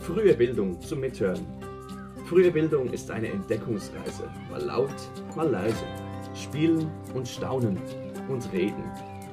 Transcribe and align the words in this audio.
Frühe 0.00 0.34
Bildung 0.34 0.80
zum 0.80 1.00
Mithören. 1.00 1.46
Frühe 2.26 2.50
Bildung 2.50 2.92
ist 2.92 3.10
eine 3.10 3.28
Entdeckungsreise. 3.28 4.30
Mal 4.50 4.62
laut, 4.62 4.94
mal 5.36 5.48
leise. 5.48 5.84
Spielen 6.34 6.90
und 7.14 7.28
staunen 7.28 7.78
und 8.28 8.52
reden. 8.52 8.84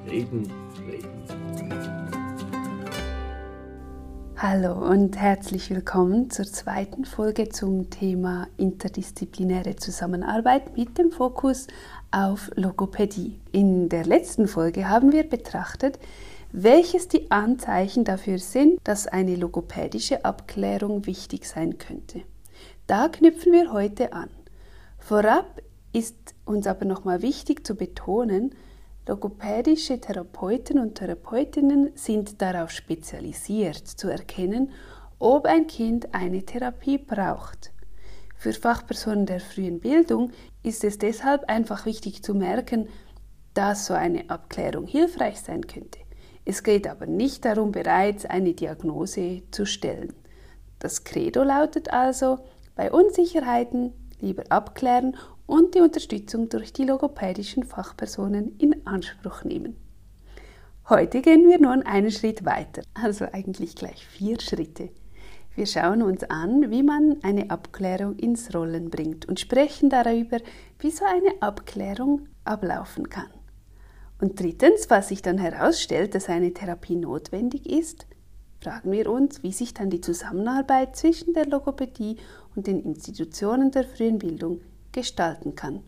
Reden, 0.09 0.51
reden. 0.87 1.25
Hallo 4.37 4.73
und 4.73 5.17
herzlich 5.17 5.69
willkommen 5.69 6.29
zur 6.29 6.45
zweiten 6.45 7.05
Folge 7.05 7.49
zum 7.49 7.89
Thema 7.89 8.47
interdisziplinäre 8.57 9.75
Zusammenarbeit 9.77 10.77
mit 10.77 10.97
dem 10.97 11.11
Fokus 11.11 11.67
auf 12.11 12.51
Logopädie. 12.55 13.39
In 13.51 13.89
der 13.89 14.05
letzten 14.05 14.47
Folge 14.47 14.89
haben 14.89 15.11
wir 15.13 15.23
betrachtet, 15.23 15.99
welches 16.57 17.09
die 17.09 17.29
Anzeichen 17.31 18.05
dafür 18.05 18.39
sind, 18.39 18.79
dass 18.85 19.07
eine 19.07 19.35
logopädische 19.35 20.23
Abklärung 20.23 21.05
wichtig 21.05 21.45
sein 21.45 21.77
könnte. 21.77 22.21
Da 22.87 23.09
knüpfen 23.09 23.51
wir 23.51 23.73
heute 23.73 24.13
an. 24.13 24.29
Vorab 24.97 25.61
ist 25.91 26.33
uns 26.45 26.65
aber 26.65 26.85
nochmal 26.85 27.21
wichtig 27.21 27.67
zu 27.67 27.75
betonen, 27.75 28.55
logopädische 29.05 29.99
Therapeuten 29.99 30.79
und 30.79 30.95
Therapeutinnen 30.95 31.91
sind 31.95 32.41
darauf 32.41 32.71
spezialisiert 32.71 33.85
zu 33.85 34.07
erkennen, 34.07 34.71
ob 35.19 35.47
ein 35.47 35.67
Kind 35.67 36.13
eine 36.13 36.43
Therapie 36.43 36.97
braucht. 36.97 37.73
Für 38.37 38.53
Fachpersonen 38.53 39.25
der 39.25 39.41
frühen 39.41 39.81
Bildung 39.81 40.31
ist 40.63 40.85
es 40.85 40.99
deshalb 40.99 41.49
einfach 41.49 41.85
wichtig 41.85 42.23
zu 42.23 42.33
merken, 42.33 42.87
dass 43.53 43.87
so 43.87 43.93
eine 43.93 44.29
Abklärung 44.29 44.87
hilfreich 44.87 45.41
sein 45.41 45.67
könnte. 45.67 46.04
Es 46.45 46.61
geht 46.61 46.87
aber 46.87 47.07
nicht 47.07 47.43
darum, 47.43 47.71
bereits 47.71 48.25
eine 48.25 48.53
Diagnose 48.53 49.41
zu 49.51 49.65
stellen. 49.65 50.13
Das 50.79 51.03
Credo 51.03 51.43
lautet 51.43 51.91
also, 51.91 52.39
bei 52.75 52.91
Unsicherheiten 52.91 53.93
lieber 54.19 54.43
abklären 54.49 55.17
und 55.47 55.75
die 55.75 55.81
Unterstützung 55.81 56.49
durch 56.49 56.71
die 56.71 56.85
logopädischen 56.85 57.63
Fachpersonen 57.63 58.57
in 58.59 58.85
Anspruch 58.85 59.43
nehmen. 59.43 59.75
Heute 60.87 61.21
gehen 61.21 61.47
wir 61.49 61.59
nun 61.59 61.81
einen 61.81 62.11
Schritt 62.11 62.45
weiter, 62.45 62.83
also 62.93 63.25
eigentlich 63.31 63.75
gleich 63.75 64.05
vier 64.05 64.39
Schritte. 64.39 64.89
Wir 65.55 65.65
schauen 65.65 66.03
uns 66.03 66.23
an, 66.25 66.69
wie 66.69 66.83
man 66.83 67.17
eine 67.23 67.49
Abklärung 67.49 68.17
ins 68.17 68.53
Rollen 68.53 68.89
bringt 68.89 69.25
und 69.25 69.39
sprechen 69.39 69.89
darüber, 69.89 70.37
wie 70.79 70.91
so 70.91 71.05
eine 71.05 71.41
Abklärung 71.41 72.27
ablaufen 72.43 73.09
kann. 73.09 73.34
Und 74.19 74.39
drittens, 74.39 74.89
was 74.89 75.09
sich 75.09 75.21
dann 75.21 75.37
herausstellt, 75.37 76.15
dass 76.15 76.29
eine 76.29 76.53
Therapie 76.53 76.95
notwendig 76.95 77.69
ist, 77.69 78.07
fragen 78.61 78.91
wir 78.91 79.11
uns, 79.11 79.43
wie 79.43 79.51
sich 79.51 79.73
dann 79.73 79.89
die 79.89 80.01
Zusammenarbeit 80.01 80.95
zwischen 80.95 81.33
der 81.33 81.45
Logopädie 81.45 82.17
und 82.55 82.67
den 82.67 82.81
Institutionen 82.83 83.71
der 83.71 83.83
frühen 83.83 84.17
Bildung 84.17 84.61
gestalten 84.91 85.55
kann. 85.55 85.81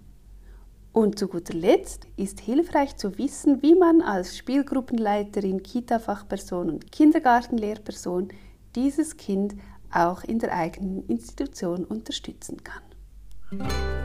Und 0.91 1.19
zu 1.19 1.27
guter 1.27 1.53
Letzt 1.53 2.07
ist 2.17 2.39
hilfreich 2.39 2.97
zu 2.97 3.17
wissen, 3.17 3.61
wie 3.61 3.75
man 3.75 4.01
als 4.01 4.35
Spielgruppenleiterin, 4.35 5.61
Kita-Fachperson 5.61 6.69
und 6.69 6.91
Kindergartenlehrperson 6.91 8.29
dieses 8.75 9.15
Kind 9.15 9.55
auch 9.91 10.23
in 10.23 10.39
der 10.39 10.53
eigenen 10.53 11.05
Institution 11.07 11.85
unterstützen 11.85 12.57
kann. 12.63 13.96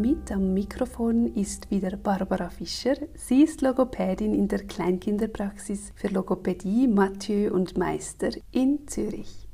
Mit 0.00 0.32
am 0.32 0.54
Mikrofon 0.54 1.34
ist 1.34 1.70
wieder 1.70 1.94
Barbara 1.98 2.48
Fischer. 2.48 2.96
Sie 3.16 3.42
ist 3.42 3.60
Logopädin 3.60 4.32
in 4.32 4.48
der 4.48 4.66
Kleinkinderpraxis 4.66 5.92
für 5.94 6.08
Logopädie 6.08 6.88
Mathieu 6.88 7.52
und 7.52 7.76
Meister 7.76 8.30
in 8.50 8.88
Zürich. 8.88 9.46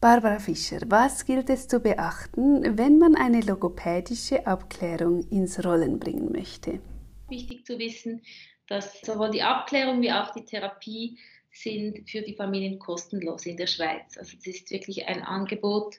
Barbara 0.00 0.38
Fischer, 0.38 0.80
was 0.86 1.26
gilt 1.26 1.50
es 1.50 1.68
zu 1.68 1.80
beachten, 1.80 2.78
wenn 2.78 2.96
man 2.96 3.16
eine 3.16 3.42
logopädische 3.42 4.46
Abklärung 4.46 5.28
ins 5.28 5.62
Rollen 5.62 5.98
bringen 5.98 6.32
möchte? 6.32 6.80
Wichtig 7.28 7.66
zu 7.66 7.78
wissen, 7.78 8.22
dass 8.66 9.02
sowohl 9.02 9.30
die 9.30 9.42
Abklärung 9.42 10.00
wie 10.00 10.10
auch 10.10 10.32
die 10.32 10.46
Therapie 10.46 11.18
sind 11.52 12.08
für 12.08 12.22
die 12.22 12.34
Familien 12.34 12.78
kostenlos 12.78 13.44
in 13.44 13.58
der 13.58 13.66
Schweiz. 13.66 14.16
Also 14.16 14.38
es 14.38 14.46
ist 14.46 14.70
wirklich 14.70 15.06
ein 15.06 15.22
Angebot, 15.22 15.96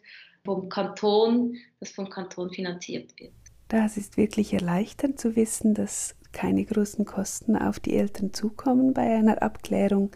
vom 0.49 0.67
Kanton, 0.67 1.57
das 1.79 1.91
vom 1.91 2.09
Kanton 2.09 2.49
finanziert 2.49 3.13
wird. 3.19 3.33
Das 3.67 3.97
ist 3.97 4.17
wirklich 4.17 4.51
erleichternd 4.51 5.19
zu 5.19 5.35
wissen, 5.35 5.75
dass 5.75 6.15
keine 6.31 6.65
großen 6.65 7.05
Kosten 7.05 7.55
auf 7.55 7.79
die 7.79 7.95
Eltern 7.95 8.33
zukommen 8.33 8.95
bei 8.95 9.15
einer 9.15 9.43
Abklärung. 9.43 10.09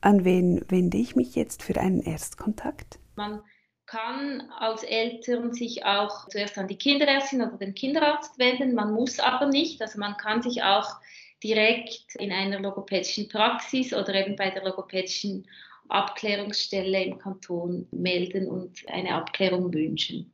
An 0.00 0.24
wen 0.24 0.64
wende 0.70 0.96
ich 0.96 1.16
mich 1.16 1.34
jetzt 1.34 1.62
für 1.62 1.78
einen 1.78 2.00
Erstkontakt? 2.00 2.98
Man 3.14 3.42
kann 3.84 4.50
als 4.58 4.84
Eltern 4.84 5.52
sich 5.52 5.84
auch 5.84 6.30
zuerst 6.30 6.56
an 6.56 6.66
die 6.66 6.78
Kinderärztin 6.78 7.42
oder 7.42 7.58
den 7.58 7.74
Kinderarzt 7.74 8.38
wenden. 8.38 8.74
Man 8.74 8.94
muss 8.94 9.20
aber 9.20 9.48
nicht. 9.48 9.82
Also 9.82 9.98
man 9.98 10.16
kann 10.16 10.40
sich 10.40 10.62
auch 10.62 10.96
direkt 11.42 12.14
in 12.16 12.32
einer 12.32 12.60
logopädischen 12.60 13.28
Praxis 13.28 13.92
oder 13.92 14.14
eben 14.14 14.36
bei 14.36 14.50
der 14.50 14.64
logopädischen 14.64 15.46
Abklärungsstelle 15.88 17.04
im 17.04 17.18
Kanton 17.18 17.86
melden 17.92 18.48
und 18.48 18.82
eine 18.88 19.14
Abklärung 19.14 19.72
wünschen. 19.72 20.32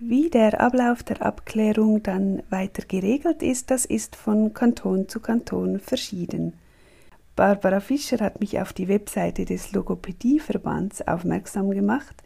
Wie 0.00 0.28
der 0.28 0.60
Ablauf 0.60 1.02
der 1.02 1.22
Abklärung 1.22 2.02
dann 2.02 2.42
weiter 2.50 2.84
geregelt 2.86 3.42
ist, 3.42 3.70
das 3.70 3.84
ist 3.84 4.16
von 4.16 4.52
Kanton 4.52 5.08
zu 5.08 5.20
Kanton 5.20 5.80
verschieden. 5.80 6.54
Barbara 7.36 7.80
Fischer 7.80 8.18
hat 8.18 8.40
mich 8.40 8.60
auf 8.60 8.72
die 8.72 8.88
Webseite 8.88 9.44
des 9.44 9.72
Logopädieverbands 9.72 11.06
aufmerksam 11.06 11.70
gemacht. 11.70 12.22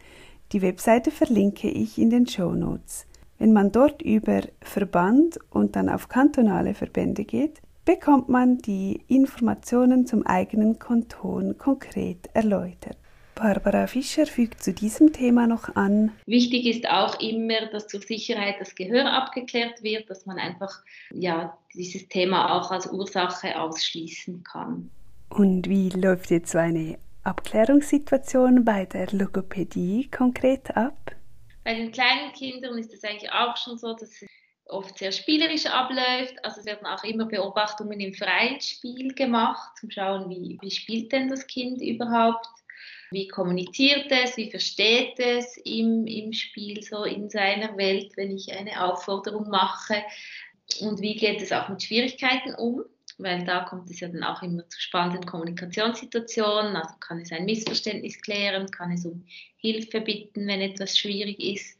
Die 0.51 0.61
Webseite 0.61 1.09
verlinke 1.09 1.69
ich 1.69 1.97
in 1.97 2.09
den 2.09 2.27
Show 2.27 2.51
Notes. 2.51 3.05
Wenn 3.37 3.53
man 3.53 3.71
dort 3.71 4.01
über 4.01 4.41
Verband 4.61 5.39
und 5.49 5.75
dann 5.75 5.89
auf 5.89 6.09
kantonale 6.09 6.73
Verbände 6.73 7.23
geht, 7.23 7.61
bekommt 7.85 8.29
man 8.29 8.57
die 8.59 9.03
Informationen 9.07 10.05
zum 10.05 10.25
eigenen 10.25 10.79
Kanton 10.79 11.57
konkret 11.57 12.29
erläutert. 12.33 12.97
Barbara 13.39 13.87
Fischer 13.87 14.25
fügt 14.25 14.61
zu 14.61 14.73
diesem 14.73 15.13
Thema 15.13 15.47
noch 15.47 15.75
an. 15.75 16.11
Wichtig 16.25 16.65
ist 16.65 16.89
auch 16.89 17.19
immer, 17.21 17.67
dass 17.71 17.87
zur 17.87 18.01
Sicherheit 18.01 18.55
das 18.59 18.75
Gehör 18.75 19.13
abgeklärt 19.13 19.81
wird, 19.81 20.09
dass 20.09 20.25
man 20.25 20.37
einfach 20.37 20.83
ja, 21.11 21.57
dieses 21.73 22.07
Thema 22.09 22.57
auch 22.57 22.69
als 22.69 22.91
Ursache 22.91 23.57
ausschließen 23.57 24.43
kann. 24.43 24.89
Und 25.29 25.69
wie 25.69 25.89
läuft 25.89 26.31
jetzt 26.31 26.51
so 26.51 26.57
eine 26.57 26.97
Abklärungssituation 27.23 28.65
bei 28.65 28.85
der 28.85 29.07
Logopädie 29.11 30.09
konkret 30.11 30.75
ab? 30.75 31.15
Bei 31.63 31.75
den 31.75 31.91
kleinen 31.91 32.33
Kindern 32.33 32.77
ist 32.77 32.93
es 32.93 33.03
eigentlich 33.03 33.31
auch 33.31 33.55
schon 33.55 33.77
so, 33.77 33.93
dass 33.93 34.25
oft 34.69 34.97
sehr 34.97 35.11
spielerisch 35.11 35.65
abläuft. 35.65 36.35
Also 36.43 36.61
es 36.61 36.65
werden 36.65 36.85
auch 36.85 37.03
immer 37.03 37.25
Beobachtungen 37.25 37.99
im 37.99 38.13
freien 38.13 38.61
Spiel 38.61 39.13
gemacht, 39.13 39.77
zum 39.79 39.91
Schauen, 39.91 40.29
wie, 40.29 40.57
wie 40.61 40.71
spielt 40.71 41.11
denn 41.11 41.29
das 41.29 41.47
Kind 41.47 41.81
überhaupt, 41.81 42.47
wie 43.11 43.27
kommuniziert 43.27 44.11
es, 44.11 44.37
wie 44.37 44.51
versteht 44.51 45.19
es 45.19 45.57
im, 45.57 46.05
im 46.05 46.31
Spiel 46.33 46.83
so 46.83 47.03
in 47.03 47.29
seiner 47.29 47.75
Welt, 47.77 48.15
wenn 48.15 48.35
ich 48.35 48.53
eine 48.53 48.83
Aufforderung 48.83 49.49
mache 49.49 50.03
und 50.81 51.01
wie 51.01 51.15
geht 51.15 51.41
es 51.41 51.51
auch 51.51 51.69
mit 51.69 51.81
Schwierigkeiten 51.81 52.53
um. 52.55 52.83
Weil 53.17 53.43
da 53.43 53.65
kommt 53.65 53.89
es 53.89 53.99
ja 53.99 54.07
dann 54.07 54.23
auch 54.23 54.41
immer 54.43 54.69
zu 54.69 54.79
spannenden 54.79 55.25
Kommunikationssituationen. 55.25 56.77
Also 56.77 56.93
kann 57.01 57.19
es 57.19 57.33
ein 57.33 57.43
Missverständnis 57.43 58.21
klären, 58.21 58.71
kann 58.71 58.93
es 58.93 59.05
um 59.05 59.25
Hilfe 59.57 59.99
bitten, 59.99 60.47
wenn 60.47 60.61
etwas 60.61 60.97
schwierig 60.97 61.37
ist. 61.37 61.78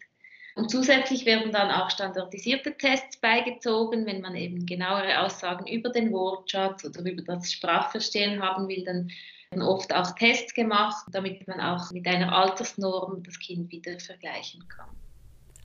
Und 0.55 0.69
zusätzlich 0.69 1.25
werden 1.25 1.51
dann 1.51 1.71
auch 1.71 1.89
standardisierte 1.89 2.75
Tests 2.75 3.17
beigezogen, 3.17 4.05
wenn 4.05 4.21
man 4.21 4.35
eben 4.35 4.65
genauere 4.65 5.21
Aussagen 5.21 5.67
über 5.67 5.89
den 5.89 6.11
Wortschatz 6.11 6.83
oder 6.85 7.01
über 7.01 7.21
das 7.21 7.51
Sprachverstehen 7.51 8.41
haben 8.41 8.67
will, 8.67 8.83
dann 8.83 9.09
werden 9.51 9.63
oft 9.63 9.93
auch 9.93 10.11
Tests 10.15 10.53
gemacht, 10.53 11.05
damit 11.11 11.47
man 11.47 11.59
auch 11.59 11.91
mit 11.91 12.07
einer 12.07 12.35
Altersnorm 12.35 13.23
das 13.23 13.39
Kind 13.39 13.71
wieder 13.71 13.99
vergleichen 13.99 14.67
kann. 14.67 14.89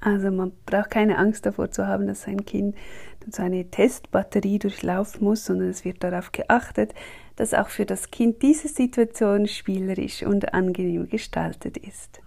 Also 0.00 0.30
man 0.30 0.52
braucht 0.66 0.90
keine 0.90 1.16
Angst 1.16 1.46
davor 1.46 1.70
zu 1.70 1.86
haben, 1.86 2.06
dass 2.06 2.22
sein 2.22 2.44
Kind 2.44 2.76
so 3.30 3.42
eine 3.42 3.70
Testbatterie 3.70 4.58
durchlaufen 4.58 5.24
muss, 5.24 5.46
sondern 5.46 5.70
es 5.70 5.84
wird 5.84 6.04
darauf 6.04 6.30
geachtet, 6.30 6.92
dass 7.36 7.54
auch 7.54 7.68
für 7.68 7.86
das 7.86 8.10
Kind 8.10 8.42
diese 8.42 8.68
Situation 8.68 9.48
spielerisch 9.48 10.22
und 10.22 10.52
angenehm 10.52 11.08
gestaltet 11.08 11.78
ist. 11.78 12.20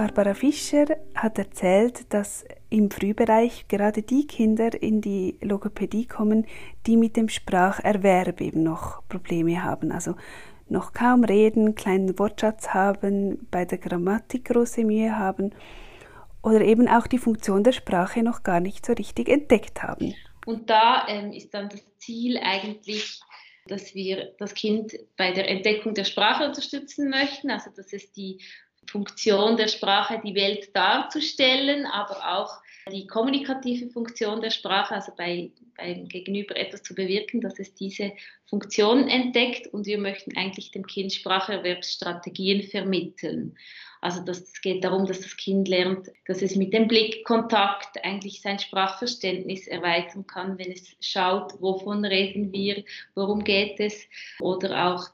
Barbara 0.00 0.32
Fischer 0.32 0.86
hat 1.14 1.36
erzählt, 1.36 2.10
dass 2.14 2.46
im 2.70 2.90
Frühbereich 2.90 3.68
gerade 3.68 4.00
die 4.00 4.26
Kinder 4.26 4.70
in 4.82 5.02
die 5.02 5.36
Logopädie 5.42 6.06
kommen, 6.06 6.46
die 6.86 6.96
mit 6.96 7.18
dem 7.18 7.28
Spracherwerb 7.28 8.40
eben 8.40 8.62
noch 8.62 9.06
Probleme 9.10 9.62
haben. 9.62 9.92
Also 9.92 10.14
noch 10.70 10.94
kaum 10.94 11.22
reden, 11.22 11.74
kleinen 11.74 12.18
Wortschatz 12.18 12.68
haben, 12.68 13.46
bei 13.50 13.66
der 13.66 13.76
Grammatik 13.76 14.46
große 14.46 14.84
Mühe 14.84 15.18
haben 15.18 15.54
oder 16.42 16.62
eben 16.62 16.88
auch 16.88 17.06
die 17.06 17.18
Funktion 17.18 17.62
der 17.62 17.72
Sprache 17.72 18.22
noch 18.22 18.42
gar 18.42 18.60
nicht 18.60 18.86
so 18.86 18.94
richtig 18.94 19.28
entdeckt 19.28 19.82
haben. 19.82 20.14
Und 20.46 20.70
da 20.70 21.08
ähm, 21.08 21.30
ist 21.30 21.52
dann 21.52 21.68
das 21.68 21.84
Ziel 21.98 22.38
eigentlich, 22.42 23.20
dass 23.66 23.94
wir 23.94 24.32
das 24.38 24.54
Kind 24.54 24.94
bei 25.18 25.32
der 25.32 25.46
Entdeckung 25.46 25.92
der 25.92 26.04
Sprache 26.04 26.46
unterstützen 26.46 27.10
möchten, 27.10 27.50
also 27.50 27.68
dass 27.76 27.92
es 27.92 28.10
die 28.12 28.40
Funktion 28.90 29.56
der 29.56 29.68
Sprache, 29.68 30.20
die 30.24 30.34
Welt 30.34 30.74
darzustellen, 30.74 31.86
aber 31.86 32.38
auch 32.38 32.60
die 32.90 33.06
kommunikative 33.06 33.88
Funktion 33.88 34.40
der 34.40 34.50
Sprache, 34.50 34.94
also 34.94 35.12
bei, 35.16 35.52
beim 35.76 36.08
Gegenüber 36.08 36.56
etwas 36.56 36.82
zu 36.82 36.94
bewirken, 36.94 37.40
dass 37.40 37.60
es 37.60 37.72
diese 37.74 38.12
Funktion 38.46 39.06
entdeckt. 39.08 39.68
Und 39.68 39.86
wir 39.86 39.98
möchten 39.98 40.36
eigentlich 40.36 40.72
dem 40.72 40.86
Kind 40.86 41.12
Spracherwerbsstrategien 41.12 42.64
vermitteln. 42.64 43.56
Also 44.00 44.22
das 44.24 44.60
geht 44.60 44.82
darum, 44.82 45.06
dass 45.06 45.20
das 45.20 45.36
Kind 45.36 45.68
lernt, 45.68 46.08
dass 46.26 46.42
es 46.42 46.56
mit 46.56 46.72
dem 46.72 46.88
Blickkontakt 46.88 48.02
eigentlich 48.02 48.40
sein 48.40 48.58
Sprachverständnis 48.58 49.68
erweitern 49.68 50.26
kann, 50.26 50.58
wenn 50.58 50.72
es 50.72 50.96
schaut, 51.00 51.60
wovon 51.60 52.04
reden 52.04 52.50
wir, 52.50 52.82
worum 53.14 53.44
geht 53.44 53.78
es, 53.78 54.08
oder 54.40 54.86
auch, 54.86 55.06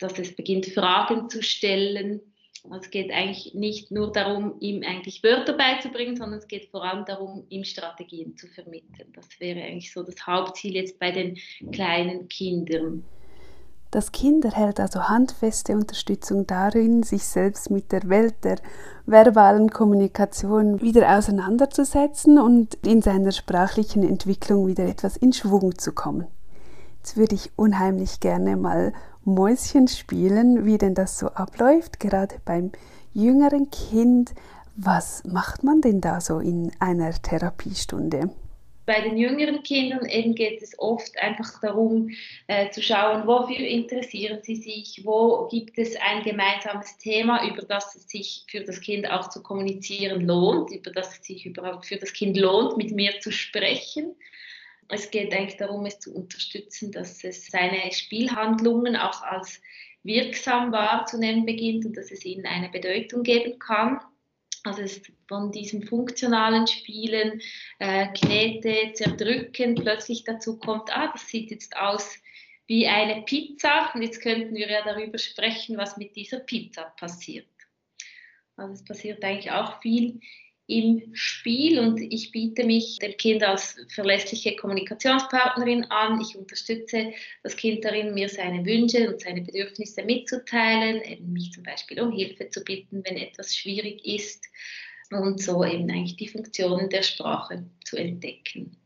dass 0.00 0.18
es 0.18 0.34
beginnt, 0.34 0.66
Fragen 0.66 1.28
zu 1.28 1.42
stellen 1.42 2.20
es 2.70 2.90
geht 2.90 3.10
eigentlich 3.12 3.54
nicht 3.54 3.90
nur 3.90 4.12
darum, 4.12 4.54
ihm 4.60 4.82
eigentlich 4.82 5.22
Wörter 5.22 5.54
beizubringen, 5.54 6.16
sondern 6.16 6.38
es 6.38 6.46
geht 6.46 6.70
vor 6.70 6.84
allem 6.84 7.04
darum, 7.04 7.44
ihm 7.48 7.64
Strategien 7.64 8.36
zu 8.36 8.46
vermitteln. 8.46 9.12
Das 9.14 9.28
wäre 9.40 9.60
eigentlich 9.60 9.92
so 9.92 10.02
das 10.02 10.26
Hauptziel 10.26 10.74
jetzt 10.74 10.98
bei 10.98 11.10
den 11.10 11.38
kleinen 11.72 12.28
Kindern. 12.28 13.04
Das 13.90 14.10
Kind 14.10 14.46
erhält 14.46 14.80
also 14.80 15.08
handfeste 15.08 15.74
Unterstützung 15.74 16.46
darin, 16.46 17.02
sich 17.02 17.24
selbst 17.24 17.70
mit 17.70 17.92
der 17.92 18.08
Welt 18.08 18.36
der 18.42 18.56
verbalen 19.04 19.68
Kommunikation 19.68 20.80
wieder 20.80 21.18
auseinanderzusetzen 21.18 22.38
und 22.38 22.78
in 22.86 23.02
seiner 23.02 23.32
sprachlichen 23.32 24.02
Entwicklung 24.02 24.66
wieder 24.66 24.86
etwas 24.86 25.18
in 25.18 25.34
Schwung 25.34 25.76
zu 25.76 25.92
kommen. 25.92 26.26
Jetzt 27.02 27.16
würde 27.16 27.34
ich 27.34 27.50
unheimlich 27.56 28.20
gerne 28.20 28.56
mal 28.56 28.92
Mäuschen 29.24 29.88
spielen, 29.88 30.64
wie 30.64 30.78
denn 30.78 30.94
das 30.94 31.18
so 31.18 31.26
abläuft, 31.26 31.98
gerade 31.98 32.36
beim 32.44 32.70
jüngeren 33.12 33.70
Kind. 33.70 34.30
Was 34.76 35.24
macht 35.24 35.64
man 35.64 35.80
denn 35.80 36.00
da 36.00 36.20
so 36.20 36.38
in 36.38 36.70
einer 36.78 37.10
Therapiestunde? 37.10 38.30
Bei 38.86 39.00
den 39.00 39.16
jüngeren 39.16 39.64
Kindern 39.64 40.06
eben 40.06 40.36
geht 40.36 40.62
es 40.62 40.78
oft 40.78 41.18
einfach 41.18 41.60
darum 41.60 42.10
äh, 42.46 42.70
zu 42.70 42.80
schauen, 42.80 43.26
wofür 43.26 43.66
interessieren 43.66 44.38
sie 44.44 44.54
sich, 44.54 45.00
wo 45.02 45.48
gibt 45.48 45.78
es 45.78 45.96
ein 45.96 46.22
gemeinsames 46.22 46.98
Thema, 46.98 47.44
über 47.48 47.62
das 47.62 47.96
es 47.96 48.08
sich 48.08 48.44
für 48.48 48.60
das 48.60 48.80
Kind 48.80 49.10
auch 49.10 49.28
zu 49.28 49.42
kommunizieren 49.42 50.24
lohnt, 50.24 50.70
über 50.70 50.92
das 50.92 51.18
es 51.18 51.26
sich 51.26 51.46
überhaupt 51.46 51.84
für 51.84 51.96
das 51.96 52.12
Kind 52.12 52.36
lohnt, 52.36 52.76
mit 52.76 52.92
mir 52.92 53.18
zu 53.18 53.32
sprechen. 53.32 54.14
Es 54.88 55.10
geht 55.10 55.32
eigentlich 55.32 55.56
darum, 55.56 55.86
es 55.86 55.98
zu 56.00 56.14
unterstützen, 56.14 56.92
dass 56.92 57.24
es 57.24 57.46
seine 57.46 57.92
Spielhandlungen 57.92 58.96
auch 58.96 59.22
als 59.22 59.60
wirksam 60.02 60.72
wahrzunehmen 60.72 61.46
beginnt 61.46 61.84
und 61.84 61.96
dass 61.96 62.10
es 62.10 62.24
ihnen 62.24 62.46
eine 62.46 62.68
Bedeutung 62.68 63.22
geben 63.22 63.58
kann. 63.58 64.00
Also 64.64 64.82
es 64.82 65.02
von 65.26 65.50
diesem 65.50 65.82
funktionalen 65.82 66.66
Spielen, 66.66 67.40
äh, 67.78 68.08
Knete, 68.12 68.92
Zerdrücken, 68.92 69.74
plötzlich 69.74 70.24
dazu 70.24 70.58
kommt, 70.58 70.94
ah, 70.96 71.10
das 71.12 71.26
sieht 71.26 71.50
jetzt 71.50 71.76
aus 71.76 72.16
wie 72.66 72.86
eine 72.86 73.22
Pizza 73.22 73.90
und 73.94 74.02
jetzt 74.02 74.20
könnten 74.22 74.54
wir 74.54 74.70
ja 74.70 74.84
darüber 74.84 75.18
sprechen, 75.18 75.76
was 75.76 75.96
mit 75.96 76.14
dieser 76.14 76.40
Pizza 76.40 76.84
passiert. 76.96 77.48
Also 78.56 78.74
es 78.74 78.84
passiert 78.84 79.24
eigentlich 79.24 79.50
auch 79.50 79.80
viel 79.80 80.20
im 80.66 81.10
Spiel 81.12 81.78
und 81.80 82.00
ich 82.00 82.30
biete 82.30 82.64
mich 82.64 82.98
dem 82.98 83.16
Kind 83.16 83.42
als 83.42 83.76
verlässliche 83.88 84.56
Kommunikationspartnerin 84.56 85.84
an. 85.84 86.20
Ich 86.20 86.36
unterstütze 86.36 87.12
das 87.42 87.56
Kind 87.56 87.84
darin, 87.84 88.14
mir 88.14 88.28
seine 88.28 88.64
Wünsche 88.64 89.10
und 89.10 89.20
seine 89.20 89.42
Bedürfnisse 89.42 90.02
mitzuteilen, 90.04 91.02
mich 91.32 91.52
zum 91.52 91.64
Beispiel 91.64 92.00
um 92.00 92.12
Hilfe 92.12 92.48
zu 92.48 92.62
bitten, 92.62 93.02
wenn 93.04 93.16
etwas 93.16 93.56
schwierig 93.56 94.04
ist 94.06 94.44
und 95.10 95.40
so 95.40 95.64
eben 95.64 95.90
eigentlich 95.90 96.16
die 96.16 96.28
Funktionen 96.28 96.88
der 96.88 97.02
Sprache 97.02 97.64
zu 97.84 97.96
entdecken. 97.96 98.76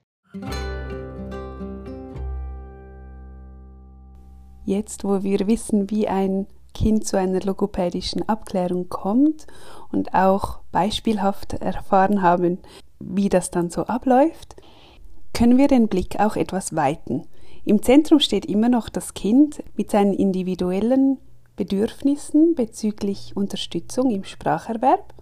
Jetzt, 4.65 5.05
wo 5.05 5.23
wir 5.23 5.47
wissen, 5.47 5.91
wie 5.91 6.09
ein 6.09 6.49
Kind 6.77 7.07
zu 7.07 7.17
einer 7.17 7.41
logopädischen 7.41 8.29
Abklärung 8.29 8.91
kommt 8.91 9.47
und 9.91 10.13
auch 10.13 10.61
beispielhaft 10.73 11.55
erfahren 11.55 12.21
haben, 12.21 12.59
wie 13.01 13.31
das 13.31 13.51
dann 13.51 13.71
so 13.71 13.87
abläuft, 13.87 14.57
können 15.33 15.57
wir 15.57 15.69
den 15.69 15.89
Blick 15.89 16.21
auch 16.21 16.37
etwas 16.37 16.77
weiten. 16.77 17.23
Im 17.65 17.83
Zentrum 17.83 18.21
steht 18.21 18.45
immer 18.45 18.69
noch 18.69 18.91
das 18.91 19.15
Kind 19.15 19.63
mit 19.75 19.91
seinen 19.91 20.13
individuellen 20.13 21.17
Bedürfnissen 21.57 22.55
bezüglich 22.55 23.35
Unterstützung 23.35 24.11
im 24.11 24.25
Spracherwerb 24.25 25.15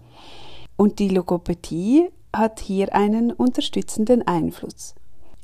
und 0.75 0.99
die 0.99 1.07
Logopädie 1.07 2.09
hat 2.35 2.59
hier 2.59 2.93
einen 2.93 3.31
unterstützenden 3.31 4.27
Einfluss. 4.27 4.93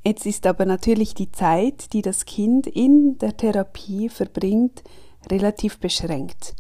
Jetzt 0.04 0.25
ist 0.25 0.46
aber 0.46 0.66
natürlich 0.66 1.13
die 1.13 1.31
Zeit, 1.31 1.94
die 1.94 2.02
das 2.02 2.25
Kind 2.25 2.68
in 2.68 3.18
der 3.19 3.38
Therapie 3.38 4.10
verbringt, 4.10 4.84
relativ 5.30 5.80
beschränkt. 5.80 6.56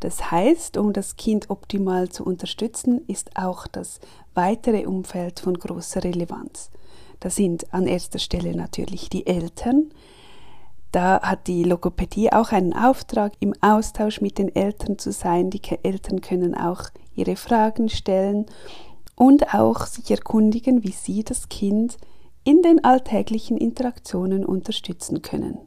Das 0.00 0.30
heißt, 0.30 0.76
um 0.76 0.92
das 0.92 1.16
Kind 1.16 1.50
optimal 1.50 2.08
zu 2.08 2.24
unterstützen, 2.24 3.02
ist 3.06 3.36
auch 3.36 3.66
das 3.66 4.00
weitere 4.34 4.86
Umfeld 4.86 5.40
von 5.40 5.54
großer 5.54 6.04
Relevanz. 6.04 6.70
Da 7.20 7.30
sind 7.30 7.72
an 7.72 7.86
erster 7.86 8.18
Stelle 8.18 8.54
natürlich 8.54 9.08
die 9.08 9.26
Eltern. 9.26 9.90
Da 10.92 11.20
hat 11.22 11.46
die 11.46 11.64
Logopädie 11.64 12.32
auch 12.32 12.52
einen 12.52 12.72
Auftrag, 12.72 13.32
im 13.40 13.54
Austausch 13.60 14.20
mit 14.20 14.38
den 14.38 14.54
Eltern 14.54 14.98
zu 14.98 15.12
sein. 15.12 15.50
Die 15.50 15.60
Eltern 15.82 16.20
können 16.20 16.54
auch 16.54 16.84
ihre 17.14 17.36
Fragen 17.36 17.88
stellen 17.88 18.46
und 19.14 19.54
auch 19.54 19.86
sich 19.86 20.10
erkundigen, 20.10 20.84
wie 20.84 20.92
sie 20.92 21.24
das 21.24 21.48
Kind 21.48 21.96
in 22.44 22.62
den 22.62 22.84
alltäglichen 22.84 23.56
Interaktionen 23.56 24.44
unterstützen 24.44 25.22
können. 25.22 25.58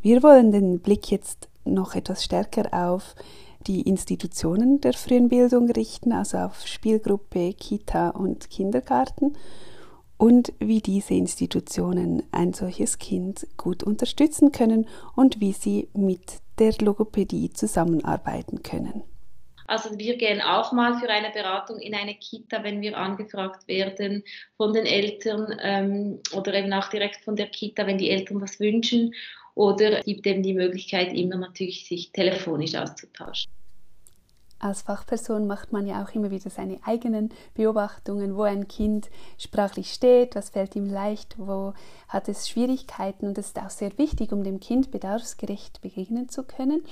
Wir 0.00 0.22
wollen 0.22 0.52
den 0.52 0.78
Blick 0.78 1.10
jetzt 1.10 1.48
noch 1.64 1.94
etwas 1.94 2.24
stärker 2.24 2.72
auf 2.72 3.16
die 3.66 3.82
Institutionen 3.82 4.80
der 4.80 4.92
frühen 4.92 5.28
Bildung 5.28 5.70
richten, 5.70 6.12
also 6.12 6.38
auf 6.38 6.66
Spielgruppe, 6.66 7.52
Kita 7.52 8.10
und 8.10 8.48
Kindergarten 8.48 9.36
und 10.16 10.52
wie 10.60 10.80
diese 10.80 11.14
Institutionen 11.14 12.22
ein 12.30 12.52
solches 12.52 12.98
Kind 12.98 13.46
gut 13.56 13.82
unterstützen 13.82 14.52
können 14.52 14.88
und 15.16 15.40
wie 15.40 15.52
sie 15.52 15.88
mit 15.94 16.40
der 16.60 16.74
Logopädie 16.80 17.52
zusammenarbeiten 17.52 18.62
können. 18.62 19.02
Also 19.66 19.98
wir 19.98 20.16
gehen 20.16 20.40
auch 20.40 20.72
mal 20.72 20.98
für 20.98 21.10
eine 21.10 21.30
Beratung 21.30 21.78
in 21.78 21.94
eine 21.94 22.14
Kita, 22.14 22.64
wenn 22.64 22.80
wir 22.80 22.96
angefragt 22.96 23.68
werden 23.68 24.24
von 24.56 24.72
den 24.72 24.86
Eltern 24.86 25.54
ähm, 25.60 26.20
oder 26.34 26.54
eben 26.54 26.72
auch 26.72 26.88
direkt 26.88 27.22
von 27.22 27.36
der 27.36 27.48
Kita, 27.48 27.86
wenn 27.86 27.98
die 27.98 28.10
Eltern 28.10 28.40
das 28.40 28.58
wünschen 28.60 29.12
oder 29.58 30.02
gibt 30.02 30.24
eben 30.26 30.42
die 30.44 30.54
Möglichkeit, 30.54 31.12
immer 31.12 31.36
natürlich 31.36 31.86
sich 31.88 32.12
telefonisch 32.12 32.76
auszutauschen. 32.76 33.50
Als 34.60 34.82
Fachperson 34.82 35.46
macht 35.46 35.72
man 35.72 35.86
ja 35.86 36.02
auch 36.02 36.14
immer 36.14 36.30
wieder 36.30 36.50
seine 36.50 36.78
eigenen 36.84 37.30
Beobachtungen, 37.54 38.36
wo 38.36 38.42
ein 38.42 38.66
Kind 38.66 39.08
sprachlich 39.36 39.92
steht, 39.92 40.34
was 40.34 40.50
fällt 40.50 40.74
ihm 40.76 40.88
leicht, 40.88 41.36
wo 41.38 41.74
hat 42.08 42.28
es 42.28 42.48
Schwierigkeiten 42.48 43.26
und 43.26 43.38
das 43.38 43.48
ist 43.48 43.58
auch 43.58 43.70
sehr 43.70 43.96
wichtig, 43.98 44.32
um 44.32 44.42
dem 44.42 44.58
Kind 44.60 44.90
bedarfsgerecht 44.90 45.80
begegnen 45.80 46.28
zu 46.28 46.44
können. 46.44 46.84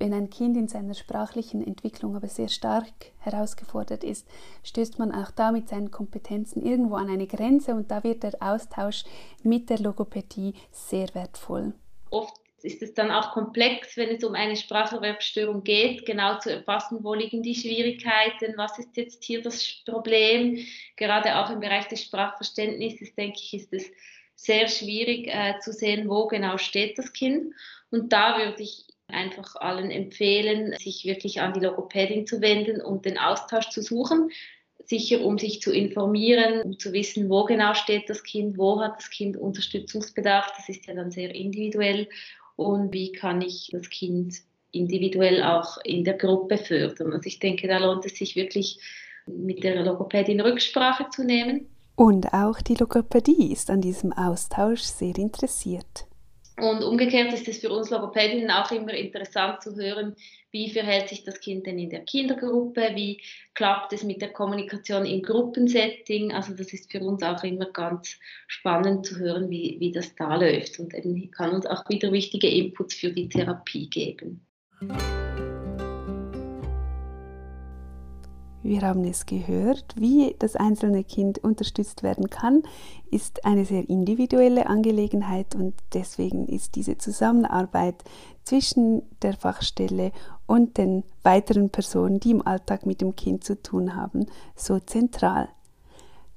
Wenn 0.00 0.14
ein 0.14 0.30
Kind 0.30 0.56
in 0.56 0.66
seiner 0.66 0.94
sprachlichen 0.94 1.62
Entwicklung 1.62 2.16
aber 2.16 2.28
sehr 2.28 2.48
stark 2.48 2.86
herausgefordert 3.18 4.02
ist, 4.02 4.26
stößt 4.64 4.98
man 4.98 5.12
auch 5.12 5.30
da 5.30 5.52
mit 5.52 5.68
seinen 5.68 5.90
Kompetenzen 5.90 6.64
irgendwo 6.64 6.94
an 6.94 7.10
eine 7.10 7.26
Grenze 7.26 7.74
und 7.74 7.90
da 7.90 8.02
wird 8.02 8.22
der 8.22 8.32
Austausch 8.40 9.04
mit 9.42 9.68
der 9.68 9.78
Logopädie 9.78 10.54
sehr 10.72 11.14
wertvoll. 11.14 11.74
Oft 12.08 12.34
ist 12.62 12.82
es 12.82 12.94
dann 12.94 13.10
auch 13.10 13.32
komplex, 13.32 13.98
wenn 13.98 14.16
es 14.16 14.24
um 14.24 14.34
eine 14.34 14.56
Spracherwerbsstörung 14.56 15.64
geht, 15.64 16.06
genau 16.06 16.38
zu 16.38 16.50
erfassen, 16.50 17.00
wo 17.02 17.12
liegen 17.12 17.42
die 17.42 17.54
Schwierigkeiten, 17.54 18.54
was 18.56 18.78
ist 18.78 18.96
jetzt 18.96 19.22
hier 19.22 19.42
das 19.42 19.82
Problem. 19.84 20.64
Gerade 20.96 21.36
auch 21.36 21.50
im 21.50 21.60
Bereich 21.60 21.88
des 21.88 22.04
Sprachverständnisses, 22.04 23.14
denke 23.16 23.38
ich, 23.38 23.52
ist 23.52 23.72
es 23.74 23.84
sehr 24.34 24.66
schwierig 24.66 25.28
äh, 25.28 25.58
zu 25.60 25.74
sehen, 25.74 26.08
wo 26.08 26.26
genau 26.26 26.56
steht 26.56 26.96
das 26.96 27.12
Kind. 27.12 27.52
Und 27.90 28.14
da 28.14 28.38
würde 28.38 28.62
ich 28.62 28.86
einfach 29.10 29.56
allen 29.56 29.90
empfehlen, 29.90 30.74
sich 30.78 31.04
wirklich 31.04 31.40
an 31.40 31.52
die 31.52 31.60
Logopädin 31.60 32.26
zu 32.26 32.40
wenden 32.40 32.80
und 32.80 33.04
den 33.04 33.18
Austausch 33.18 33.70
zu 33.70 33.82
suchen. 33.82 34.30
Sicher, 34.84 35.24
um 35.24 35.38
sich 35.38 35.60
zu 35.60 35.72
informieren, 35.72 36.62
um 36.62 36.78
zu 36.78 36.92
wissen, 36.92 37.28
wo 37.28 37.44
genau 37.44 37.74
steht 37.74 38.08
das 38.08 38.22
Kind, 38.22 38.58
wo 38.58 38.80
hat 38.80 38.96
das 38.98 39.10
Kind 39.10 39.36
Unterstützungsbedarf. 39.36 40.52
Das 40.56 40.68
ist 40.68 40.86
ja 40.86 40.94
dann 40.94 41.10
sehr 41.10 41.34
individuell. 41.34 42.08
Und 42.56 42.92
wie 42.92 43.12
kann 43.12 43.40
ich 43.40 43.70
das 43.72 43.88
Kind 43.88 44.34
individuell 44.72 45.42
auch 45.42 45.78
in 45.84 46.04
der 46.04 46.14
Gruppe 46.14 46.58
fördern. 46.58 47.12
Also 47.12 47.26
ich 47.26 47.38
denke, 47.38 47.68
da 47.68 47.78
lohnt 47.78 48.04
es 48.06 48.16
sich 48.16 48.36
wirklich 48.36 48.78
mit 49.26 49.62
der 49.62 49.82
Logopädin 49.82 50.40
Rücksprache 50.40 51.06
zu 51.10 51.24
nehmen 51.24 51.66
Und 51.96 52.32
auch 52.32 52.60
die 52.60 52.74
Logopädie 52.74 53.52
ist 53.52 53.70
an 53.70 53.80
diesem 53.80 54.12
Austausch 54.12 54.82
sehr 54.82 55.16
interessiert. 55.18 56.06
Und 56.60 56.84
umgekehrt 56.84 57.32
ist 57.32 57.48
es 57.48 57.58
für 57.58 57.70
uns 57.70 57.90
Logopädinnen 57.90 58.50
auch 58.50 58.70
immer 58.70 58.92
interessant 58.92 59.62
zu 59.62 59.74
hören, 59.76 60.14
wie 60.50 60.70
verhält 60.70 61.08
sich 61.08 61.24
das 61.24 61.40
Kind 61.40 61.66
denn 61.66 61.78
in 61.78 61.90
der 61.90 62.00
Kindergruppe, 62.00 62.90
wie 62.94 63.20
klappt 63.54 63.92
es 63.92 64.02
mit 64.02 64.20
der 64.20 64.32
Kommunikation 64.32 65.06
im 65.06 65.22
Gruppensetting. 65.22 66.32
Also 66.32 66.54
das 66.54 66.72
ist 66.72 66.90
für 66.90 67.00
uns 67.00 67.22
auch 67.22 67.42
immer 67.44 67.66
ganz 67.66 68.18
spannend 68.48 69.06
zu 69.06 69.18
hören, 69.18 69.48
wie, 69.48 69.76
wie 69.78 69.92
das 69.92 70.14
da 70.16 70.36
läuft 70.36 70.78
und 70.78 70.92
eben 70.94 71.30
kann 71.30 71.50
uns 71.50 71.66
auch 71.66 71.88
wieder 71.88 72.12
wichtige 72.12 72.48
Inputs 72.48 72.94
für 72.94 73.10
die 73.10 73.28
Therapie 73.28 73.88
geben. 73.88 74.44
Wir 78.62 78.82
haben 78.82 79.04
es 79.04 79.24
gehört, 79.24 79.94
wie 79.96 80.36
das 80.38 80.54
einzelne 80.54 81.02
Kind 81.02 81.38
unterstützt 81.38 82.02
werden 82.02 82.28
kann, 82.28 82.62
ist 83.10 83.46
eine 83.46 83.64
sehr 83.64 83.88
individuelle 83.88 84.66
Angelegenheit 84.66 85.54
und 85.54 85.74
deswegen 85.94 86.46
ist 86.46 86.76
diese 86.76 86.98
Zusammenarbeit 86.98 88.04
zwischen 88.44 89.02
der 89.22 89.32
Fachstelle 89.32 90.12
und 90.46 90.76
den 90.76 91.04
weiteren 91.22 91.70
Personen, 91.70 92.20
die 92.20 92.32
im 92.32 92.46
Alltag 92.46 92.84
mit 92.84 93.00
dem 93.00 93.16
Kind 93.16 93.44
zu 93.44 93.60
tun 93.62 93.96
haben, 93.96 94.26
so 94.56 94.78
zentral. 94.78 95.48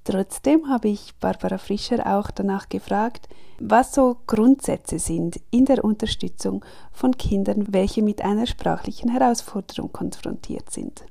Trotzdem 0.06 0.70
habe 0.70 0.90
ich 0.90 1.16
Barbara 1.20 1.58
Fischer 1.58 2.18
auch 2.18 2.32
danach 2.32 2.70
gefragt, 2.70 3.28
was 3.60 3.94
so 3.94 4.18
Grundsätze 4.28 4.98
sind 4.98 5.42
in 5.52 5.66
der 5.66 5.84
Unterstützung 5.84 6.64
von 6.94 7.18
Kindern, 7.18 7.74
welche 7.74 8.02
mit 8.02 8.22
einer 8.22 8.48
sprachlichen 8.48 9.10
Herausforderung 9.12 9.92
konfrontiert 9.92 10.72
sind 10.72 11.04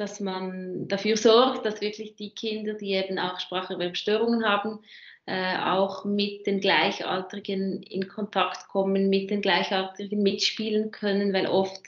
dass 0.00 0.18
man 0.18 0.88
dafür 0.88 1.18
sorgt, 1.18 1.66
dass 1.66 1.82
wirklich 1.82 2.16
die 2.16 2.30
Kinder, 2.30 2.72
die 2.72 2.92
eben 2.92 3.18
auch 3.18 3.38
Spracherwerbstörungen 3.38 4.46
haben, 4.46 4.78
äh, 5.26 5.58
auch 5.58 6.06
mit 6.06 6.46
den 6.46 6.60
Gleichaltrigen 6.60 7.82
in 7.82 8.08
Kontakt 8.08 8.66
kommen, 8.68 9.10
mit 9.10 9.30
den 9.30 9.42
Gleichaltrigen 9.42 10.22
mitspielen 10.22 10.90
können, 10.90 11.34
weil 11.34 11.46
oft 11.46 11.82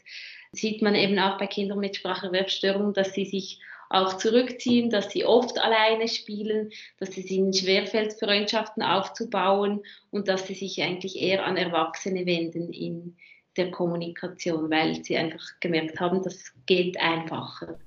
sieht 0.52 0.82
man 0.82 0.94
eben 0.94 1.18
auch 1.18 1.38
bei 1.38 1.46
Kindern 1.46 1.78
mit 1.78 1.96
Spracherwerbstörungen, 1.96 2.92
dass 2.92 3.14
sie 3.14 3.24
sich 3.24 3.60
auch 3.88 4.18
zurückziehen, 4.18 4.90
dass 4.90 5.10
sie 5.10 5.24
oft 5.24 5.58
alleine 5.58 6.06
spielen, 6.06 6.70
dass 6.98 7.16
es 7.16 7.30
ihnen 7.30 7.54
schwerfällt, 7.54 8.12
Freundschaften 8.12 8.82
aufzubauen 8.82 9.82
und 10.10 10.28
dass 10.28 10.46
sie 10.46 10.54
sich 10.54 10.82
eigentlich 10.82 11.16
eher 11.18 11.46
an 11.46 11.56
Erwachsene 11.56 12.26
wenden 12.26 12.74
in 12.74 13.16
der 13.56 13.70
Kommunikation, 13.70 14.70
weil 14.70 15.02
sie 15.02 15.16
einfach 15.16 15.42
gemerkt 15.60 15.98
haben, 15.98 16.22
das 16.22 16.52
geht 16.66 17.00
einfacher. 17.00 17.78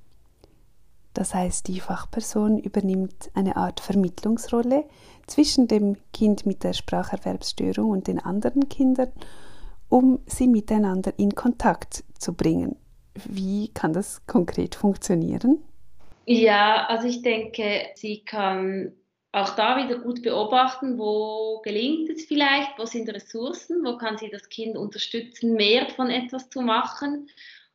Das 1.15 1.33
heißt, 1.33 1.69
die 1.69 1.79
Fachperson 1.79 2.59
übernimmt 2.59 3.31
eine 3.33 3.55
Art 3.55 3.79
Vermittlungsrolle 3.79 4.83
zwischen 5.27 5.67
dem 5.67 5.95
Kind 6.13 6.45
mit 6.45 6.63
der 6.63 6.73
Spracherwerbsstörung 6.73 7.89
und 7.89 8.07
den 8.07 8.19
anderen 8.19 8.67
Kindern, 8.67 9.11
um 9.87 10.19
sie 10.25 10.47
miteinander 10.47 11.13
in 11.17 11.33
Kontakt 11.33 12.03
zu 12.19 12.33
bringen. 12.33 12.75
Wie 13.13 13.69
kann 13.69 13.93
das 13.93 14.27
konkret 14.27 14.75
funktionieren? 14.75 15.63
Ja, 16.25 16.85
also 16.87 17.07
ich 17.07 17.21
denke, 17.21 17.87
sie 17.95 18.25
kann 18.25 18.91
auch 19.31 19.55
da 19.55 19.77
wieder 19.77 19.99
gut 19.99 20.21
beobachten, 20.21 20.97
wo 20.97 21.61
gelingt 21.63 22.09
es 22.09 22.25
vielleicht, 22.25 22.77
wo 22.77 22.85
sind 22.85 23.07
Ressourcen, 23.09 23.85
wo 23.85 23.97
kann 23.97 24.17
sie 24.17 24.29
das 24.29 24.49
Kind 24.49 24.75
unterstützen, 24.75 25.53
mehr 25.53 25.87
von 25.91 26.09
etwas 26.09 26.49
zu 26.49 26.61
machen 26.61 27.29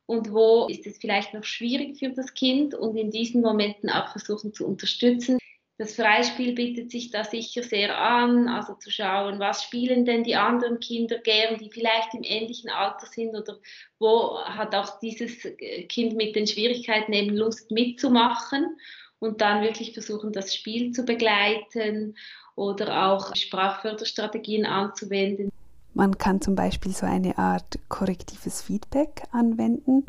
und 0.05 0.31
wo 0.31 0.67
ist 0.67 0.85
es 0.85 0.97
vielleicht 0.97 1.33
noch 1.33 1.43
schwierig 1.43 1.99
für 1.99 2.09
das 2.09 2.33
Kind 2.33 2.73
und 2.73 2.95
in 2.95 3.11
diesen 3.11 3.41
Momenten 3.41 3.89
auch 3.89 4.11
versuchen 4.11 4.53
zu 4.53 4.67
unterstützen. 4.67 5.37
Das 5.77 5.95
Freispiel 5.95 6.53
bietet 6.53 6.91
sich 6.91 7.09
da 7.09 7.23
sicher 7.23 7.63
sehr 7.63 7.97
an, 7.97 8.47
also 8.47 8.75
zu 8.75 8.91
schauen, 8.91 9.39
was 9.39 9.63
spielen 9.63 10.05
denn 10.05 10.23
die 10.23 10.35
anderen 10.35 10.79
Kinder 10.79 11.17
gern, 11.17 11.57
die 11.57 11.71
vielleicht 11.71 12.13
im 12.13 12.21
ähnlichen 12.23 12.69
Alter 12.69 13.07
sind 13.07 13.35
oder 13.35 13.57
wo 13.97 14.37
hat 14.43 14.75
auch 14.75 14.99
dieses 14.99 15.47
Kind 15.89 16.15
mit 16.15 16.35
den 16.35 16.45
Schwierigkeiten 16.45 17.13
eben 17.13 17.35
Lust 17.35 17.71
mitzumachen 17.71 18.77
und 19.17 19.41
dann 19.41 19.63
wirklich 19.63 19.93
versuchen, 19.93 20.31
das 20.33 20.53
Spiel 20.53 20.91
zu 20.91 21.03
begleiten 21.03 22.15
oder 22.55 23.07
auch 23.07 23.35
Sprachförderstrategien 23.35 24.65
anzuwenden, 24.65 25.51
man 25.93 26.17
kann 26.17 26.41
zum 26.41 26.55
Beispiel 26.55 26.93
so 26.93 27.05
eine 27.05 27.37
Art 27.37 27.79
korrektives 27.89 28.61
Feedback 28.61 29.23
anwenden. 29.31 30.05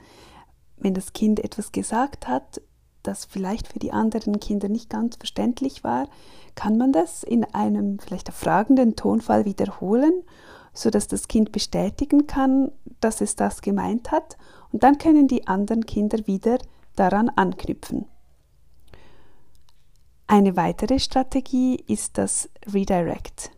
Wenn 0.76 0.94
das 0.94 1.12
Kind 1.12 1.40
etwas 1.40 1.72
gesagt 1.72 2.28
hat, 2.28 2.60
das 3.02 3.24
vielleicht 3.24 3.68
für 3.68 3.80
die 3.80 3.92
anderen 3.92 4.38
Kinder 4.38 4.68
nicht 4.68 4.88
ganz 4.88 5.16
verständlich 5.16 5.82
war, 5.82 6.08
kann 6.54 6.76
man 6.76 6.92
das 6.92 7.24
in 7.24 7.44
einem 7.44 7.98
vielleicht 7.98 8.32
fragenden 8.32 8.94
Tonfall 8.94 9.44
wiederholen, 9.44 10.22
sodass 10.72 11.08
das 11.08 11.26
Kind 11.26 11.50
bestätigen 11.50 12.26
kann, 12.26 12.70
dass 13.00 13.20
es 13.20 13.34
das 13.34 13.60
gemeint 13.60 14.12
hat 14.12 14.36
und 14.70 14.84
dann 14.84 14.98
können 14.98 15.26
die 15.26 15.46
anderen 15.48 15.84
Kinder 15.84 16.26
wieder 16.26 16.58
daran 16.94 17.28
anknüpfen. 17.28 18.06
Eine 20.28 20.56
weitere 20.56 20.98
Strategie 20.98 21.76
ist 21.86 22.16
das 22.16 22.48
Redirect 22.72 23.50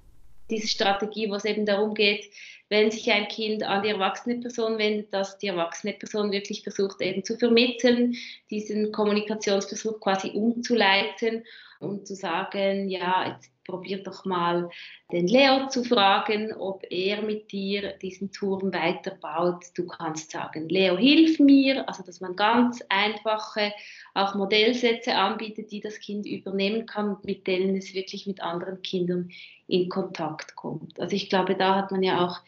diese 0.55 0.69
Strategie, 0.69 1.31
wo 1.31 1.35
es 1.35 1.45
eben 1.45 1.67
darum 1.67 1.95
geht, 1.95 2.31
wenn 2.69 2.91
sich 2.91 3.11
ein 3.11 3.29
Kind 3.29 3.63
an 3.63 3.83
die 3.83 3.91
erwachsene 3.91 4.41
Person 4.41 4.79
wendet, 4.79 5.13
dass 5.13 5.39
die 5.39 5.49
erwachsene 5.49 5.93
Person 5.93 6.33
wirklich 6.33 6.63
versucht 6.63 7.01
eben 7.01 7.23
zu 7.23 7.37
vermitteln, 7.37 8.15
diesen 8.51 8.91
Kommunikationsversuch 8.91 10.01
quasi 10.01 10.31
umzuleiten 10.31 11.45
und 11.81 12.07
zu 12.07 12.15
sagen, 12.15 12.89
ja, 12.89 13.29
jetzt 13.29 13.54
probier 13.65 14.03
doch 14.03 14.25
mal 14.25 14.71
den 15.13 15.27
Leo 15.27 15.69
zu 15.69 15.85
fragen, 15.85 16.53
ob 16.53 16.85
er 16.91 17.23
mit 17.23 17.51
dir 17.53 17.93
diesen 17.93 18.31
Turm 18.33 18.73
weiterbaut. 18.73 19.65
Du 19.75 19.87
kannst 19.87 20.31
sagen, 20.31 20.69
Leo, 20.69 20.97
hilf 20.97 21.39
mir. 21.39 21.89
Also, 21.89 22.03
dass 22.03 22.21
man 22.21 22.37
ganz 22.37 22.83
einfache 22.89 23.73
auch 24.15 24.35
Modellsätze 24.35 25.15
anbietet, 25.15 25.73
die 25.73 25.81
das 25.81 25.99
Kind 26.01 26.27
übernehmen 26.27 26.87
kann, 26.87 27.17
mit 27.25 27.47
denen 27.47 27.77
es 27.77 27.95
wirklich 27.95 28.27
mit 28.27 28.43
anderen 28.43 28.83
Kindern 28.83 29.31
in 29.67 29.89
Kontakt 29.89 30.55
kommt. 30.57 31.01
Also, 31.01 31.17
ich 31.17 31.29
glaube, 31.29 31.55
da 31.55 31.77
hat 31.77 31.91
man 31.91 32.03
ja 32.03 32.25
auch 32.25 32.41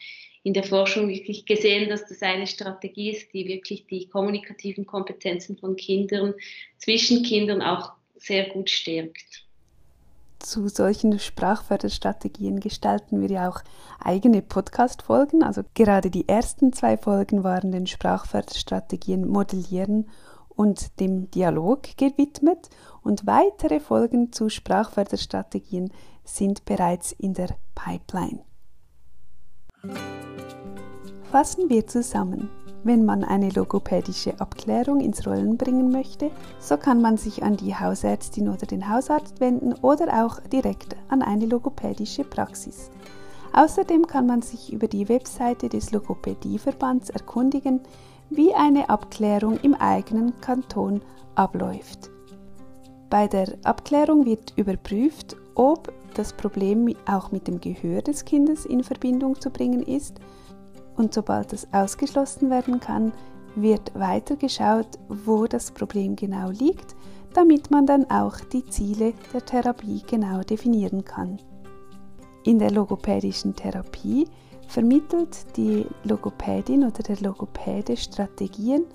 in 0.43 0.53
der 0.53 0.63
Forschung 0.63 1.09
wirklich 1.09 1.45
gesehen, 1.45 1.89
dass 1.89 2.05
das 2.05 2.21
eine 2.21 2.47
Strategie 2.47 3.11
ist, 3.11 3.33
die 3.33 3.47
wirklich 3.47 3.85
die 3.87 4.07
kommunikativen 4.07 4.85
Kompetenzen 4.85 5.57
von 5.57 5.75
Kindern 5.75 6.33
zwischen 6.77 7.23
Kindern 7.23 7.61
auch 7.61 7.91
sehr 8.15 8.49
gut 8.49 8.69
stärkt 8.69 9.46
zu 10.39 10.67
solchen 10.67 11.19
Sprachförderstrategien 11.19 12.59
gestalten 12.59 13.21
wir 13.21 13.29
ja 13.29 13.49
auch 13.49 13.61
eigene 13.99 14.41
Podcast-Folgen. 14.41 15.43
Also 15.43 15.63
gerade 15.73 16.09
die 16.09 16.27
ersten 16.27 16.73
zwei 16.73 16.97
Folgen 16.97 17.43
waren 17.43 17.71
den 17.71 17.87
Sprachförderstrategien 17.87 19.27
Modellieren 19.27 20.09
und 20.49 20.99
dem 20.99 21.29
Dialog 21.31 21.83
gewidmet 21.97 22.69
und 23.03 23.25
weitere 23.25 23.79
Folgen 23.79 24.31
zu 24.31 24.49
Sprachförderstrategien 24.49 25.91
sind 26.23 26.65
bereits 26.65 27.11
in 27.13 27.33
der 27.33 27.55
Pipeline. 27.75 28.41
Fassen 31.31 31.69
wir 31.69 31.87
zusammen. 31.87 32.49
Wenn 32.87 33.03
man 33.03 33.25
eine 33.25 33.49
logopädische 33.49 34.39
Abklärung 34.39 35.01
ins 35.01 35.27
Rollen 35.27 35.57
bringen 35.57 35.91
möchte, 35.91 36.31
so 36.57 36.77
kann 36.77 37.01
man 37.01 37.17
sich 37.17 37.43
an 37.43 37.57
die 37.57 37.75
Hausärztin 37.75 38.47
oder 38.47 38.65
den 38.65 38.89
Hausarzt 38.89 39.41
wenden 39.41 39.73
oder 39.81 40.23
auch 40.25 40.39
direkt 40.39 40.95
an 41.09 41.21
eine 41.21 41.47
logopädische 41.47 42.23
Praxis. 42.23 42.89
Außerdem 43.51 44.07
kann 44.07 44.25
man 44.25 44.41
sich 44.41 44.71
über 44.71 44.87
die 44.87 45.09
Webseite 45.09 45.67
des 45.67 45.91
Logopädieverbands 45.91 47.09
erkundigen, 47.09 47.81
wie 48.29 48.53
eine 48.53 48.89
Abklärung 48.89 49.59
im 49.63 49.73
eigenen 49.73 50.39
Kanton 50.39 51.01
abläuft. 51.35 52.09
Bei 53.09 53.27
der 53.27 53.49
Abklärung 53.65 54.23
wird 54.23 54.53
überprüft, 54.55 55.35
ob 55.55 55.91
das 56.13 56.31
Problem 56.31 56.95
auch 57.05 57.33
mit 57.33 57.49
dem 57.49 57.59
Gehör 57.59 58.01
des 58.01 58.23
Kindes 58.23 58.65
in 58.65 58.81
Verbindung 58.81 59.41
zu 59.41 59.49
bringen 59.49 59.83
ist 59.83 60.21
und 60.97 61.13
sobald 61.13 61.53
es 61.53 61.67
ausgeschlossen 61.71 62.49
werden 62.49 62.79
kann, 62.79 63.13
wird 63.55 63.93
weiter 63.95 64.35
geschaut, 64.35 64.99
wo 65.07 65.47
das 65.47 65.71
Problem 65.71 66.15
genau 66.15 66.49
liegt, 66.49 66.95
damit 67.33 67.71
man 67.71 67.85
dann 67.85 68.09
auch 68.09 68.39
die 68.39 68.65
Ziele 68.65 69.13
der 69.33 69.45
Therapie 69.45 70.01
genau 70.07 70.41
definieren 70.41 71.05
kann. 71.05 71.39
In 72.43 72.59
der 72.59 72.71
logopädischen 72.71 73.55
Therapie 73.55 74.27
vermittelt 74.67 75.57
die 75.57 75.85
Logopädin 76.03 76.83
oder 76.83 77.03
der 77.03 77.17
Logopäde 77.17 77.97
Strategien, 77.97 78.85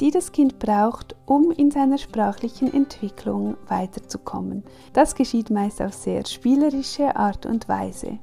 die 0.00 0.10
das 0.10 0.32
Kind 0.32 0.58
braucht, 0.58 1.14
um 1.26 1.50
in 1.50 1.70
seiner 1.70 1.98
sprachlichen 1.98 2.72
Entwicklung 2.72 3.56
weiterzukommen. 3.68 4.64
Das 4.92 5.14
geschieht 5.14 5.50
meist 5.50 5.82
auf 5.82 5.92
sehr 5.92 6.24
spielerische 6.26 7.16
Art 7.16 7.44
und 7.44 7.68
Weise. 7.68 8.18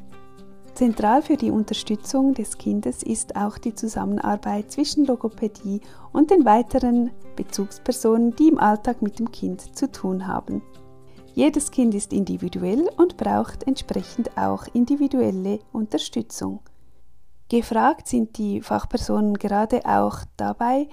Zentral 0.77 1.23
für 1.23 1.37
die 1.37 1.49
Unterstützung 1.49 2.35
des 2.35 2.59
Kindes 2.59 3.01
ist 3.01 3.35
auch 3.35 3.57
die 3.57 3.73
Zusammenarbeit 3.73 4.71
zwischen 4.71 5.07
Logopädie 5.07 5.81
und 6.13 6.29
den 6.29 6.45
weiteren 6.45 7.09
Bezugspersonen, 7.35 8.35
die 8.35 8.49
im 8.49 8.59
Alltag 8.59 9.01
mit 9.01 9.17
dem 9.17 9.31
Kind 9.31 9.75
zu 9.75 9.91
tun 9.91 10.27
haben. 10.27 10.61
Jedes 11.33 11.71
Kind 11.71 11.95
ist 11.95 12.13
individuell 12.13 12.87
und 12.95 13.17
braucht 13.17 13.63
entsprechend 13.63 14.37
auch 14.37 14.67
individuelle 14.71 15.61
Unterstützung. 15.71 16.59
Gefragt 17.49 18.07
sind 18.07 18.37
die 18.37 18.61
Fachpersonen 18.61 19.33
gerade 19.39 19.83
auch 19.83 20.19
dabei, 20.37 20.89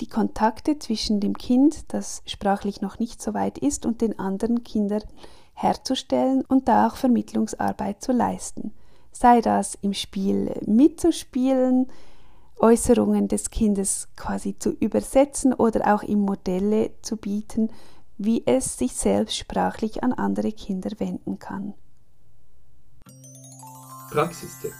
die 0.00 0.08
Kontakte 0.08 0.78
zwischen 0.78 1.20
dem 1.20 1.36
Kind, 1.36 1.92
das 1.92 2.22
sprachlich 2.24 2.80
noch 2.80 2.98
nicht 2.98 3.20
so 3.20 3.34
weit 3.34 3.58
ist, 3.58 3.84
und 3.84 4.00
den 4.00 4.18
anderen 4.18 4.64
Kindern 4.64 5.02
herzustellen 5.52 6.46
und 6.46 6.66
da 6.66 6.86
auch 6.86 6.96
Vermittlungsarbeit 6.96 8.02
zu 8.02 8.12
leisten. 8.12 8.72
Sei 9.12 9.40
das 9.40 9.76
im 9.82 9.92
Spiel 9.92 10.54
mitzuspielen, 10.66 11.90
Äußerungen 12.56 13.28
des 13.28 13.50
Kindes 13.50 14.08
quasi 14.16 14.58
zu 14.58 14.70
übersetzen 14.70 15.52
oder 15.52 15.94
auch 15.94 16.02
ihm 16.02 16.20
Modelle 16.20 16.92
zu 17.02 17.16
bieten, 17.16 17.70
wie 18.18 18.42
es 18.46 18.78
sich 18.78 18.94
selbst 18.94 19.36
sprachlich 19.36 20.02
an 20.02 20.12
andere 20.12 20.52
Kinder 20.52 20.90
wenden 20.98 21.38
kann. 21.38 21.74
Praxistipp 24.10 24.72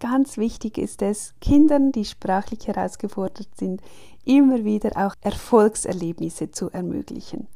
Ganz 0.00 0.38
wichtig 0.38 0.78
ist 0.78 1.02
es, 1.02 1.34
Kindern, 1.42 1.92
die 1.92 2.06
sprachlich 2.06 2.66
herausgefordert 2.66 3.48
sind, 3.58 3.82
immer 4.24 4.64
wieder 4.64 4.96
auch 4.96 5.14
Erfolgserlebnisse 5.20 6.50
zu 6.50 6.70
ermöglichen. 6.70 7.48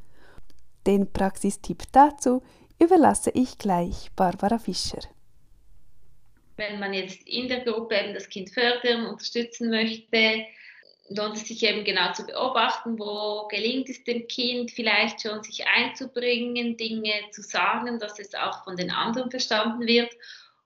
Den 0.86 1.10
Praxistipp 1.10 1.84
dazu 1.92 2.42
überlasse 2.78 3.30
ich 3.30 3.58
gleich 3.58 4.10
Barbara 4.16 4.58
Fischer. 4.58 5.00
Wenn 6.56 6.78
man 6.78 6.94
jetzt 6.94 7.26
in 7.26 7.48
der 7.48 7.60
Gruppe 7.60 7.96
eben 7.96 8.14
das 8.14 8.28
Kind 8.28 8.50
fördern, 8.50 9.06
unterstützen 9.06 9.70
möchte, 9.70 10.46
lohnt 11.08 11.36
es 11.36 11.46
sich 11.46 11.62
eben 11.62 11.84
genau 11.84 12.12
zu 12.12 12.24
beobachten, 12.24 12.98
wo 12.98 13.46
gelingt 13.48 13.88
es 13.88 14.04
dem 14.04 14.26
Kind 14.28 14.70
vielleicht 14.70 15.22
schon, 15.22 15.42
sich 15.42 15.66
einzubringen, 15.66 16.76
Dinge 16.76 17.12
zu 17.30 17.42
sagen, 17.42 17.98
dass 17.98 18.18
es 18.18 18.34
auch 18.34 18.64
von 18.64 18.76
den 18.76 18.90
anderen 18.90 19.30
verstanden 19.30 19.86
wird 19.86 20.12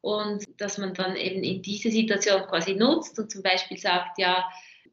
und 0.00 0.45
dass 0.61 0.79
man 0.79 0.95
dann 0.95 1.17
eben 1.17 1.43
in 1.43 1.62
diese 1.62 1.91
Situation 1.91 2.43
quasi 2.43 2.75
nutzt 2.75 3.19
und 3.19 3.31
zum 3.31 3.43
Beispiel 3.43 3.79
sagt, 3.79 4.19
ja, 4.19 4.49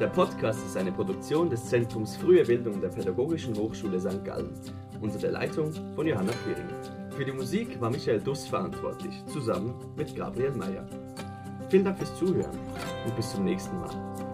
Der 0.00 0.08
Podcast 0.08 0.66
ist 0.66 0.76
eine 0.76 0.90
Produktion 0.92 1.48
des 1.50 1.64
Zentrums 1.66 2.16
Frühe 2.16 2.44
Bildung 2.44 2.80
der 2.80 2.88
Pädagogischen 2.88 3.56
Hochschule 3.56 4.00
St. 4.00 4.24
Gallen 4.24 4.50
unter 5.00 5.18
der 5.18 5.32
Leitung 5.32 5.72
von 5.94 6.06
Johanna 6.06 6.32
Quiring. 6.44 6.68
Für 7.16 7.24
die 7.24 7.32
Musik 7.32 7.80
war 7.80 7.90
Michael 7.90 8.20
Duss 8.20 8.46
verantwortlich, 8.46 9.24
zusammen 9.26 9.74
mit 9.96 10.14
Gabriel 10.16 10.52
Meyer. 10.52 10.86
Vielen 11.68 11.84
Dank 11.84 11.98
fürs 11.98 12.16
Zuhören 12.18 12.58
und 13.06 13.16
bis 13.16 13.30
zum 13.30 13.44
nächsten 13.44 13.78
Mal. 13.78 14.33